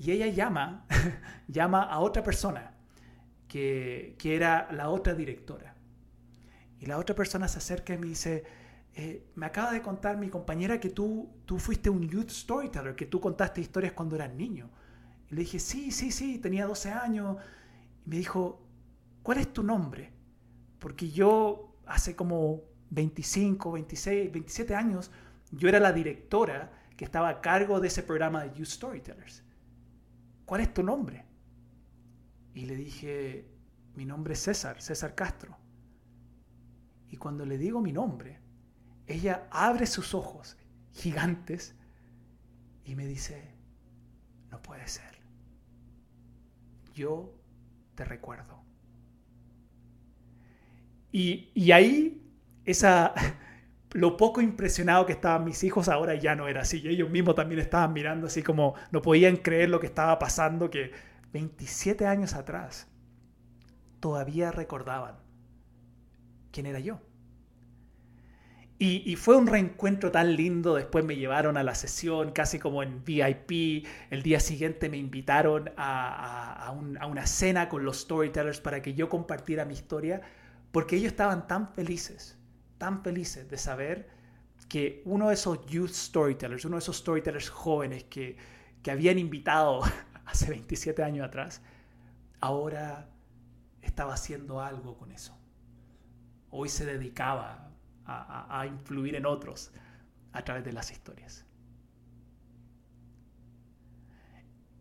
Y 0.00 0.10
ella 0.10 0.26
llama, 0.26 0.84
llama 1.46 1.84
a 1.84 2.00
otra 2.00 2.24
persona 2.24 2.72
que, 3.46 4.16
que, 4.18 4.34
era 4.34 4.66
la 4.72 4.88
otra 4.88 5.14
directora. 5.14 5.76
Y 6.80 6.86
la 6.86 6.98
otra 6.98 7.14
persona 7.14 7.46
se 7.46 7.58
acerca 7.58 7.94
y 7.94 7.98
me 7.98 8.08
dice, 8.08 8.42
eh, 8.96 9.28
me 9.36 9.46
acaba 9.46 9.70
de 9.70 9.80
contar 9.80 10.16
mi 10.16 10.28
compañera 10.28 10.80
que 10.80 10.90
tú, 10.90 11.30
tú 11.46 11.60
fuiste 11.60 11.88
un 11.88 12.08
youth 12.08 12.30
storyteller, 12.30 12.96
que 12.96 13.06
tú 13.06 13.20
contaste 13.20 13.60
historias 13.60 13.92
cuando 13.92 14.16
eras 14.16 14.34
niño. 14.34 14.68
Y 15.30 15.34
le 15.34 15.40
dije, 15.42 15.58
sí, 15.58 15.90
sí, 15.90 16.10
sí, 16.10 16.38
tenía 16.38 16.66
12 16.66 16.90
años. 16.90 17.36
Y 18.04 18.10
me 18.10 18.16
dijo, 18.16 18.60
¿cuál 19.22 19.38
es 19.38 19.52
tu 19.52 19.62
nombre? 19.62 20.12
Porque 20.78 21.10
yo 21.10 21.76
hace 21.86 22.16
como 22.16 22.62
25, 22.90 23.72
26, 23.72 24.32
27 24.32 24.74
años, 24.74 25.10
yo 25.52 25.68
era 25.68 25.80
la 25.80 25.92
directora 25.92 26.72
que 26.96 27.04
estaba 27.04 27.28
a 27.28 27.40
cargo 27.40 27.80
de 27.80 27.88
ese 27.88 28.02
programa 28.02 28.44
de 28.44 28.58
Youth 28.58 28.68
Storytellers. 28.68 29.42
¿Cuál 30.44 30.62
es 30.62 30.74
tu 30.74 30.82
nombre? 30.82 31.24
Y 32.54 32.66
le 32.66 32.74
dije, 32.74 33.48
mi 33.94 34.04
nombre 34.04 34.34
es 34.34 34.40
César, 34.40 34.82
César 34.82 35.14
Castro. 35.14 35.56
Y 37.08 37.16
cuando 37.16 37.46
le 37.46 37.58
digo 37.58 37.80
mi 37.80 37.92
nombre, 37.92 38.40
ella 39.06 39.48
abre 39.50 39.86
sus 39.86 40.14
ojos 40.14 40.56
gigantes 40.92 41.74
y 42.84 42.96
me 42.96 43.06
dice, 43.06 43.54
no 44.50 44.60
puede 44.62 44.86
ser. 44.88 45.19
Yo 47.00 47.32
te 47.94 48.04
recuerdo. 48.04 48.62
Y, 51.10 51.72
ahí, 51.72 52.22
esa, 52.66 53.14
lo 53.92 54.18
poco 54.18 54.42
impresionado 54.42 55.06
que 55.06 55.12
estaban 55.14 55.46
mis 55.46 55.64
hijos 55.64 55.88
ahora 55.88 56.14
ya 56.16 56.36
no 56.36 56.46
era 56.46 56.60
así. 56.60 56.86
Ellos 56.86 57.08
mismos 57.08 57.36
también 57.36 57.58
estaban 57.58 57.94
mirando 57.94 58.26
así 58.26 58.42
como 58.42 58.74
no 58.90 59.00
podían 59.00 59.36
creer 59.38 59.70
lo 59.70 59.80
que 59.80 59.86
estaba 59.86 60.18
pasando, 60.18 60.68
que 60.68 60.92
27 61.32 62.06
años 62.06 62.34
atrás 62.34 62.86
todavía 64.00 64.52
recordaban 64.52 65.16
quién 66.52 66.66
era 66.66 66.80
yo. 66.80 67.00
Y, 68.82 69.14
fue 69.16 69.36
un 69.36 69.46
reencuentro 69.46 70.10
tan 70.10 70.34
lindo, 70.36 70.74
después 70.74 71.04
me 71.04 71.14
llevaron 71.14 71.58
a 71.58 71.62
la 71.62 71.74
sesión 71.74 72.32
casi 72.32 72.58
como 72.58 72.82
en 72.82 73.04
VIP, 73.04 73.86
el 74.08 74.22
día 74.22 74.40
siguiente 74.40 74.88
me 74.88 74.96
invitaron 74.96 75.70
a, 75.76 76.66
a 76.66 77.06
una 77.06 77.26
cena 77.26 77.68
con 77.68 77.84
los 77.84 77.98
storytellers 77.98 78.58
para 78.62 78.80
que 78.80 78.94
yo 78.94 79.10
compartiera 79.10 79.66
mi 79.66 79.74
historia 79.74 80.22
porque 80.72 80.96
ellos 80.96 81.12
estaban 81.12 81.46
tan 81.46 81.68
felices, 81.68 82.38
tan 82.78 83.02
felices 83.02 83.48
de 83.50 83.58
saber 83.58 84.08
que 84.68 85.02
uno 85.04 85.28
de 85.28 85.34
esos 85.34 85.66
youth 85.66 85.90
storytellers, 85.90 86.64
uno 86.64 86.76
de 86.76 86.80
esos 86.80 86.96
storytellers 86.96 87.50
jóvenes 87.50 88.04
que, 88.04 88.36
que 88.82 88.90
habían 88.90 89.18
invitado 89.18 89.82
hace 90.24 90.48
27 90.48 91.02
años 91.02 91.26
atrás, 91.26 91.60
ahora 92.40 93.10
estaba 93.82 94.14
haciendo 94.14 94.60
algo 94.62 94.96
con 94.96 95.10
eso. 95.12 95.36
hoy 96.50 96.68
se 96.68 96.86
dedicaba 96.86 97.70
a, 98.10 98.66
influir 98.66 99.14
en 99.14 99.26
otros 99.26 99.72
a 100.32 100.42
través 100.42 100.64
de 100.64 100.72
las 100.72 100.90
historias. 100.90 101.44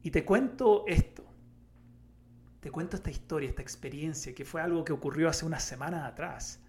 Y 0.01 0.12
te 0.12 0.24
cuento 0.24 0.86
esto, 0.88 1.25
te 2.62 2.71
cuento 2.71 2.95
esta 2.95 3.12
historia, 3.12 3.50
esta 3.50 3.62
experiencia, 3.62 4.33
que 4.33 4.45
fue 4.45 4.62
algo 4.62 4.83
que 4.83 4.93
ocurrió 4.93 5.29
hace 5.29 5.45
unas 5.45 5.63
semanas 5.63 6.05
atrás, 6.05 6.62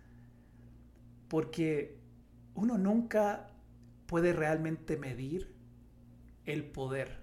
porque 1.29 1.99
uno 2.55 2.77
nunca 2.77 3.49
puede 4.07 4.33
realmente 4.33 4.97
medir 4.97 5.55
el 6.45 6.65
poder 6.65 7.21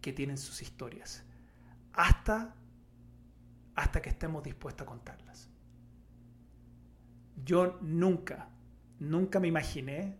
que 0.00 0.12
tienen 0.12 0.36
sus 0.36 0.60
historias 0.60 1.24
hasta, 1.92 2.54
hasta 3.76 4.02
que 4.02 4.10
estemos 4.10 4.42
dispuestos 4.42 4.86
a 4.86 4.90
contarlas. 4.90 5.51
Yo 7.44 7.78
nunca, 7.80 8.48
nunca 8.98 9.40
me 9.40 9.48
imaginé 9.48 10.16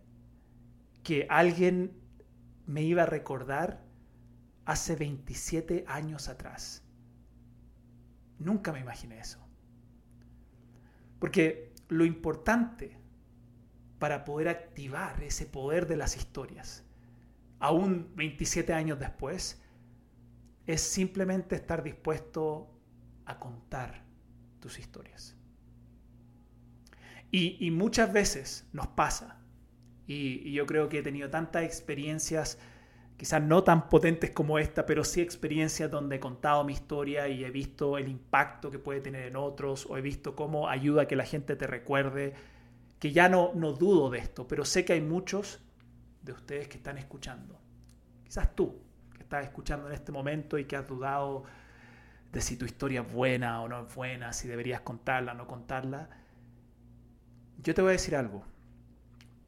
que 1.03 1.27
alguien 1.29 1.91
me 2.65 2.81
iba 2.81 3.03
a 3.03 3.05
recordar 3.05 3.83
hace 4.65 4.95
27 4.95 5.85
años 5.87 6.29
atrás. 6.29 6.83
Nunca 8.39 8.71
me 8.71 8.79
imaginé 8.79 9.19
eso. 9.19 9.39
Porque 11.19 11.73
lo 11.89 12.05
importante 12.05 12.97
para 13.99 14.25
poder 14.25 14.49
activar 14.49 15.21
ese 15.23 15.45
poder 15.45 15.87
de 15.87 15.97
las 15.97 16.17
historias, 16.17 16.83
aún 17.59 18.11
27 18.15 18.73
años 18.73 18.99
después, 18.99 19.61
es 20.65 20.81
simplemente 20.81 21.55
estar 21.55 21.83
dispuesto 21.83 22.69
a 23.25 23.39
contar 23.39 24.03
tus 24.59 24.79
historias. 24.79 25.37
Y, 27.35 27.71
muchas 27.71 28.13
veces 28.13 28.69
nos 28.73 28.85
pasa, 28.85 29.39
y, 30.05 30.51
yo 30.51 30.67
creo 30.67 30.87
que 30.87 30.99
he 30.99 31.01
tenido 31.01 31.31
tantas 31.31 31.63
experiencias 31.63 32.59
quizás 33.17 33.41
no 33.41 33.63
tan 33.63 33.89
potentes 33.89 34.29
como 34.29 34.59
esta, 34.59 34.85
pero 34.85 35.03
sí 35.03 35.19
experiencias 35.19 35.89
donde 35.89 36.17
he 36.17 36.19
contado 36.19 36.63
mi 36.63 36.73
historia 36.73 37.27
y 37.27 37.43
he 37.43 37.49
visto 37.49 37.97
el 37.97 38.07
impacto 38.07 38.69
que 38.69 38.77
puede 38.77 39.01
tener 39.01 39.25
en 39.25 39.35
otros, 39.35 39.87
o 39.87 39.97
he 39.97 40.01
visto 40.01 40.35
cómo 40.35 40.69
ayuda 40.69 41.03
a 41.03 41.07
que 41.07 41.15
la 41.15 41.25
gente 41.25 41.55
te 41.55 41.65
recuerde, 41.65 42.35
que 42.99 43.11
ya 43.11 43.29
no, 43.29 43.51
no 43.55 43.73
dudo 43.73 44.11
de 44.11 44.19
esto, 44.19 44.47
pero 44.47 44.63
sé 44.63 44.85
que 44.85 44.93
hay 44.93 45.01
muchos 45.01 45.59
de 46.21 46.33
ustedes 46.33 46.67
que 46.67 46.77
están 46.77 46.99
escuchando. 46.99 47.59
Quizás 48.25 48.55
tú, 48.55 48.79
que 49.15 49.23
estás 49.23 49.43
escuchando 49.43 49.87
en 49.87 49.93
este 49.93 50.11
momento 50.11 50.59
y 50.59 50.65
que 50.65 50.75
has 50.75 50.87
dudado 50.87 51.45
de 52.31 52.41
si 52.41 52.57
tu 52.57 52.65
historia 52.65 53.01
es 53.01 53.11
buena 53.11 53.63
o 53.63 53.67
no 53.67 53.87
es 53.87 53.95
buena, 53.95 54.33
si 54.33 54.47
deberías 54.47 54.81
contarla 54.81 55.31
o 55.31 55.35
no 55.35 55.47
contarla. 55.47 56.22
Yo 57.63 57.73
te 57.73 57.81
voy 57.81 57.89
a 57.89 57.93
decir 57.93 58.15
algo. 58.15 58.43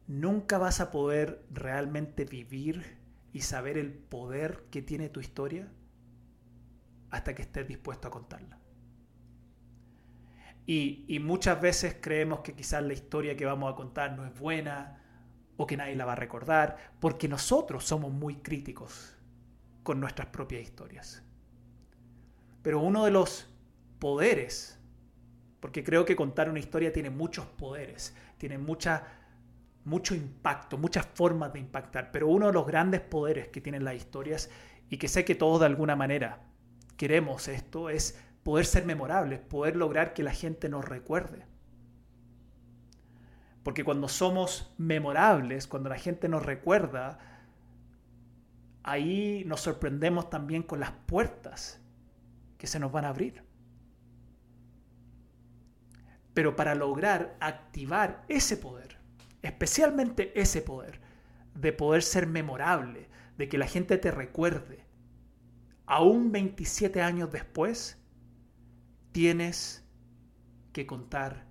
Nunca 0.06 0.56
vas 0.56 0.80
a 0.80 0.90
poder 0.90 1.44
realmente 1.50 2.24
vivir 2.24 2.96
y 3.32 3.42
saber 3.42 3.76
el 3.76 3.92
poder 3.92 4.64
que 4.70 4.80
tiene 4.80 5.10
tu 5.10 5.20
historia 5.20 5.68
hasta 7.10 7.34
que 7.34 7.42
estés 7.42 7.68
dispuesto 7.68 8.08
a 8.08 8.10
contarla. 8.10 8.58
Y, 10.64 11.18
muchas 11.20 11.60
veces 11.60 11.96
creemos 12.00 12.40
que 12.40 12.54
quizás 12.54 12.82
la 12.82 12.92
historia 12.92 13.36
que 13.36 13.44
vamos 13.44 13.72
a 13.72 13.76
contar 13.76 14.16
no 14.16 14.26
es 14.26 14.36
buena 14.36 15.00
o 15.56 15.66
que 15.66 15.76
nadie 15.76 15.94
la 15.94 16.04
va 16.04 16.12
a 16.12 16.16
recordar, 16.16 16.76
porque 16.98 17.28
nosotros 17.28 17.84
somos 17.84 18.12
muy 18.12 18.36
críticos 18.36 19.16
con 19.84 20.00
nuestras 20.00 20.28
propias 20.28 20.62
historias. 20.62 21.22
Pero 22.62 22.80
uno 22.80 23.04
de 23.04 23.12
los 23.12 23.48
poderes, 24.00 24.80
porque 25.60 25.84
creo 25.84 26.04
que 26.04 26.16
contar 26.16 26.48
una 26.48 26.58
historia 26.58 26.92
tiene 26.92 27.10
muchos 27.10 27.46
poderes, 27.46 28.14
tiene 28.38 28.58
mucha 28.58 29.04
mucho 29.86 30.16
impacto, 30.16 30.78
muchas 30.78 31.06
formas 31.06 31.52
de 31.52 31.60
impactar, 31.60 32.10
pero 32.10 32.26
uno 32.26 32.48
de 32.48 32.52
los 32.52 32.66
grandes 32.66 33.00
poderes 33.00 33.48
que 33.48 33.60
tienen 33.60 33.84
las 33.84 33.94
historias 33.94 34.50
y 34.90 34.96
que 34.96 35.06
sé 35.06 35.24
que 35.24 35.36
todos 35.36 35.60
de 35.60 35.66
alguna 35.66 35.94
manera 35.94 36.40
queremos 36.96 37.46
esto 37.46 37.88
es 37.88 38.20
poder 38.42 38.66
ser 38.66 38.84
memorables, 38.84 39.38
poder 39.38 39.76
lograr 39.76 40.12
que 40.12 40.24
la 40.24 40.32
gente 40.32 40.68
nos 40.68 40.84
recuerde. 40.84 41.44
Porque 43.62 43.84
cuando 43.84 44.08
somos 44.08 44.74
memorables, 44.76 45.68
cuando 45.68 45.88
la 45.88 45.98
gente 45.98 46.28
nos 46.28 46.44
recuerda, 46.44 47.18
ahí 48.82 49.44
nos 49.46 49.60
sorprendemos 49.60 50.30
también 50.30 50.64
con 50.64 50.80
las 50.80 50.90
puertas 50.90 51.80
que 52.58 52.66
se 52.66 52.80
nos 52.80 52.90
van 52.90 53.04
a 53.04 53.10
abrir. 53.10 53.45
Pero 56.36 56.54
para 56.54 56.74
lograr 56.74 57.34
activar 57.40 58.22
ese 58.28 58.58
poder, 58.58 58.98
especialmente 59.40 60.38
ese 60.38 60.60
poder 60.60 61.00
de 61.54 61.72
poder 61.72 62.02
ser 62.02 62.26
memorable, 62.26 63.08
de 63.38 63.48
que 63.48 63.56
la 63.56 63.66
gente 63.66 63.96
te 63.96 64.10
recuerde, 64.10 64.84
aún 65.86 66.32
27 66.32 67.00
años 67.00 67.32
después, 67.32 67.96
tienes 69.12 69.82
que 70.74 70.86
contar 70.86 71.46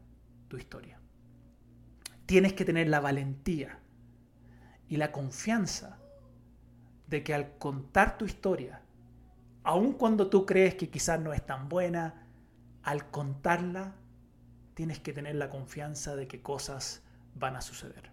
tu 0.50 0.58
historia. 0.58 1.00
Tienes 2.28 2.54
que 2.54 2.64
tener 2.64 2.88
la 2.88 3.00
valentía 3.00 3.80
y 4.88 4.98
la 4.98 5.12
confianza 5.12 5.98
de 7.08 7.24
que 7.24 7.34
al 7.34 7.58
contar 7.58 8.20
tu 8.20 8.26
historia, 8.26 8.84
aun 9.64 9.94
cuando 9.94 10.30
tú 10.30 10.46
crees 10.46 10.76
que 10.76 10.92
quizás 10.92 11.20
no 11.20 11.34
es 11.34 11.44
tan 11.44 11.70
buena, 11.70 12.28
al 12.84 13.10
contarla, 13.10 13.96
tienes 14.76 15.00
que 15.00 15.14
tener 15.14 15.36
la 15.36 15.50
confianza 15.50 16.16
de 16.16 16.28
que 16.28 16.42
cosas 16.42 17.02
van 17.34 17.56
a 17.56 17.62
suceder. 17.62 18.12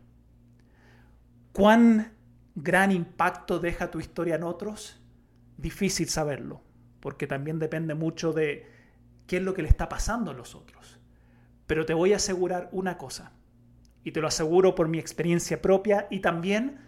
¿Cuán 1.52 2.14
gran 2.54 2.90
impacto 2.90 3.58
deja 3.58 3.90
tu 3.90 4.00
historia 4.00 4.36
en 4.36 4.44
otros? 4.44 4.98
Difícil 5.58 6.08
saberlo, 6.08 6.62
porque 7.00 7.26
también 7.26 7.58
depende 7.58 7.94
mucho 7.94 8.32
de 8.32 8.66
qué 9.26 9.36
es 9.36 9.42
lo 9.42 9.52
que 9.52 9.62
le 9.62 9.68
está 9.68 9.88
pasando 9.88 10.30
a 10.30 10.34
los 10.34 10.54
otros. 10.54 10.98
Pero 11.66 11.84
te 11.84 11.94
voy 11.94 12.14
a 12.14 12.16
asegurar 12.16 12.68
una 12.72 12.96
cosa, 12.96 13.32
y 14.04 14.12
te 14.12 14.20
lo 14.20 14.28
aseguro 14.28 14.74
por 14.74 14.88
mi 14.88 14.98
experiencia 14.98 15.60
propia 15.60 16.06
y 16.10 16.20
también 16.20 16.78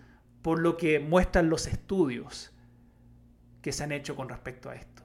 por 0.43 0.61
lo 0.61 0.77
que 0.77 0.99
muestran 0.99 1.49
los 1.49 1.67
estudios 1.67 2.53
que 3.63 3.73
se 3.73 3.85
han 3.85 3.93
hecho 3.93 4.17
con 4.17 4.29
respecto 4.29 4.71
a 4.71 4.75
esto. 4.75 5.03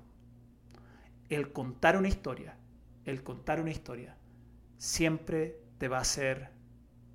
El 1.30 1.52
contar 1.54 1.98
una 1.98 2.08
historia, 2.08 2.58
el 3.06 3.24
contar 3.24 3.62
una 3.62 3.72
historia, 3.72 4.18
siempre 4.80 5.62
te 5.78 5.88
va 5.88 5.98
a 5.98 6.02
hacer 6.02 6.50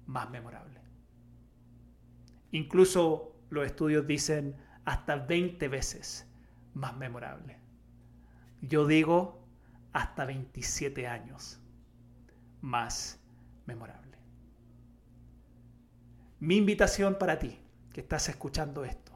más 0.07 0.31
memorable. 0.31 0.81
Incluso 2.53 3.35
los 3.51 3.67
estudios 3.67 4.07
dicen 4.07 4.55
hasta 4.85 5.17
20 5.17 5.67
veces 5.69 6.29
más 6.75 6.97
memorable. 6.97 7.59
Yo 8.61 8.87
digo 8.87 9.45
hasta 9.93 10.25
27 10.25 11.09
años 11.09 11.61
más 12.61 13.19
memorable. 13.67 14.19
Mi 16.39 16.57
invitación 16.57 17.17
para 17.19 17.39
ti, 17.39 17.59
que 17.93 18.03
estás 18.03 18.29
escuchando 18.29 18.85
esto, 18.85 19.13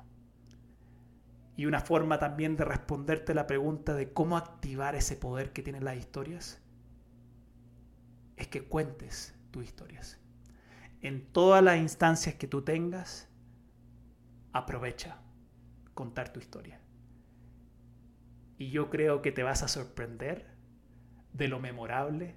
y 1.56 1.66
una 1.66 1.80
forma 1.80 2.18
también 2.18 2.56
de 2.56 2.64
responderte 2.64 3.34
la 3.34 3.46
pregunta 3.46 3.94
de 3.94 4.12
cómo 4.12 4.36
activar 4.36 4.94
ese 4.94 5.16
poder 5.16 5.52
que 5.52 5.62
tienen 5.62 5.84
las 5.84 5.96
historias, 5.96 6.62
es 8.38 8.48
que 8.48 8.62
cuentes 8.62 9.34
tus 9.50 9.64
historias 9.64 10.18
en 11.00 11.26
todas 11.32 11.62
las 11.62 11.78
instancias 11.78 12.34
que 12.34 12.46
tú 12.46 12.62
tengas, 12.62 13.28
aprovecha 14.52 15.18
contar 15.94 16.32
tu 16.32 16.40
historia. 16.40 16.80
Y 18.56 18.70
yo 18.70 18.90
creo 18.90 19.22
que 19.22 19.30
te 19.30 19.42
vas 19.42 19.62
a 19.62 19.68
sorprender 19.68 20.46
de 21.32 21.48
lo 21.48 21.60
memorable 21.60 22.34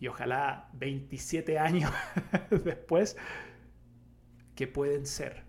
y 0.00 0.08
ojalá 0.08 0.70
27 0.74 1.58
años 1.58 1.92
después 2.64 3.16
que 4.54 4.66
pueden 4.66 5.04
ser 5.04 5.44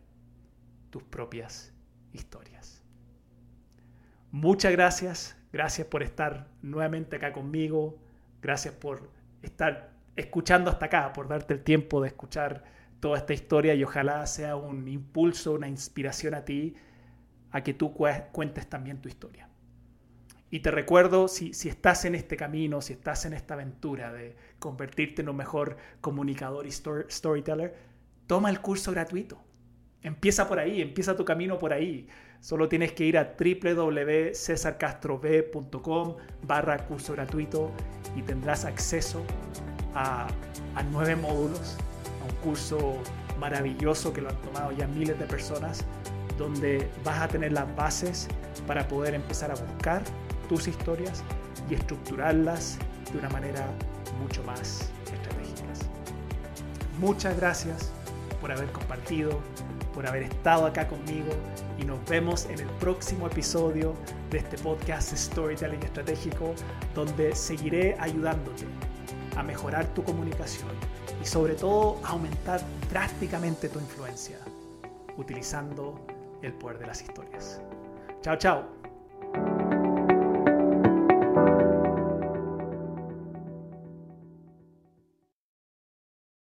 tus 0.90 1.04
propias 1.04 1.74
historias. 2.12 2.84
Muchas 4.32 4.72
gracias, 4.74 5.38
gracias 5.54 5.88
por 5.88 6.04
estar 6.04 6.50
nuevamente 6.62 7.16
acá 7.16 7.32
conmigo, 7.32 7.98
gracias 8.42 8.74
por 8.74 9.10
estar 9.41 9.91
escuchando 10.15 10.69
hasta 10.69 10.88
acá, 10.88 11.13
por 11.13 11.28
darte 11.28 11.54
el 11.54 11.63
tiempo 11.63 12.02
de 12.02 12.10
escuchar 12.10 12.63
toda 12.99 13.17
esta 13.17 13.34
historia 13.34 13.73
y 13.73 13.84
ojalá 13.84 14.25
sea 14.28 14.56
un 14.56 14.88
impulso, 14.88 15.54
una 15.54 15.67
inspiración 15.67 16.34
a 16.34 16.43
ti 16.43 16.75
a 17.52 17.62
que 17.62 17.73
tú 17.73 17.93
cuentes 17.93 18.67
también 18.67 19.02
tu 19.02 19.10
historia. 19.10 19.47
Y 20.52 20.62
te 20.62 20.71
recuerdo, 20.71 21.28
si, 21.28 21.54
si, 21.54 21.69
estás 21.69 22.06
en 22.06 22.15
este 22.15 22.36
camino, 22.36 22.82
si 22.82 22.93
estás 22.93 23.25
en 23.25 23.34
esta 23.34 23.54
aventura 23.54 24.12
de 24.12 24.36
convertirte 24.58 25.21
en 25.21 25.30
un 25.30 25.36
mejor 25.36 25.78
comunicador 26.02 26.65
y 26.65 26.71
storyteller, 26.71 27.75
toma 28.25 28.49
el 28.49 28.60
curso 28.60 28.91
gratuito. 28.91 29.39
Empieza 30.02 30.47
por 30.47 30.60
ahí, 30.60 30.82
empieza 30.82 31.15
tu 31.15 31.23
camino 31.23 31.60
por 31.60 31.71
ahí. 31.71 32.08
Solo 32.41 32.69
tienes 32.69 32.93
que 32.93 33.04
ir 33.04 33.17
a 33.17 33.36
www.cesarcastrob.com 33.38 36.15
barra 36.43 36.78
curso 36.86 37.12
gratuito 37.13 37.69
y 38.15 38.21
tendrás 38.21 38.63
acceso 38.63 39.25
a, 39.93 40.30
nueve 40.91 41.17
módulos, 41.17 41.75
a 42.21 42.25
un 42.25 42.32
curso 42.41 42.95
maravilloso 43.39 44.13
que 44.13 44.21
lo 44.21 44.30
han 44.30 44.41
tomado 44.41 44.71
ya 44.71 44.88
miles 44.88 45.19
de 45.19 45.25
personas, 45.25 45.84
donde 46.38 46.88
vas 47.04 47.21
a 47.21 47.28
tener 47.28 47.52
las 47.52 47.75
bases 47.75 48.30
para 48.65 48.88
poder 48.88 49.15
empezar 49.15 49.52
a 49.52 49.56
buscar 49.56 50.02
tus 50.47 50.69
historias 50.69 51.25
y 51.69 51.75
estructurarlas 51.75 52.80
de 53.12 53.19
una 53.19 53.28
manera 53.30 53.67
mucho 54.21 54.41
más 54.43 54.89
estratégicas. 55.12 55.82
Muchas 56.99 57.36
gracias 57.38 57.91
por 58.39 58.52
haber 58.52 58.71
compartido, 58.71 59.39
por 59.93 60.08
haber 60.08 60.23
estado 60.23 60.65
acá 60.65 60.88
conmigo 60.88 61.32
y 61.78 61.86
nos 61.86 62.04
vemos 62.06 62.45
en 62.45 62.60
el 62.60 62.67
próximo 62.80 63.28
episodio 63.28 63.93
de 64.30 64.39
este 64.39 64.58
podcast 64.58 65.13
Storytelling 65.13 65.84
Estratégico 65.84 66.54
donde 66.95 67.36
seguiré 67.36 67.95
ayudándote 67.99 68.65
a 69.36 69.43
mejorar 69.43 69.86
tu 69.93 70.04
comunicación 70.04 70.69
y 71.21 71.25
sobre 71.25 71.56
todo 71.56 71.99
a 72.04 72.10
aumentar 72.10 72.62
drásticamente 72.89 73.69
tu 73.69 73.80
influencia 73.80 74.38
utilizando 75.17 75.99
el 76.41 76.54
poder 76.54 76.80
de 76.80 76.88
las 76.88 77.02
historias. 77.02 77.62
Chao, 78.21 78.38
chao. 78.38 78.79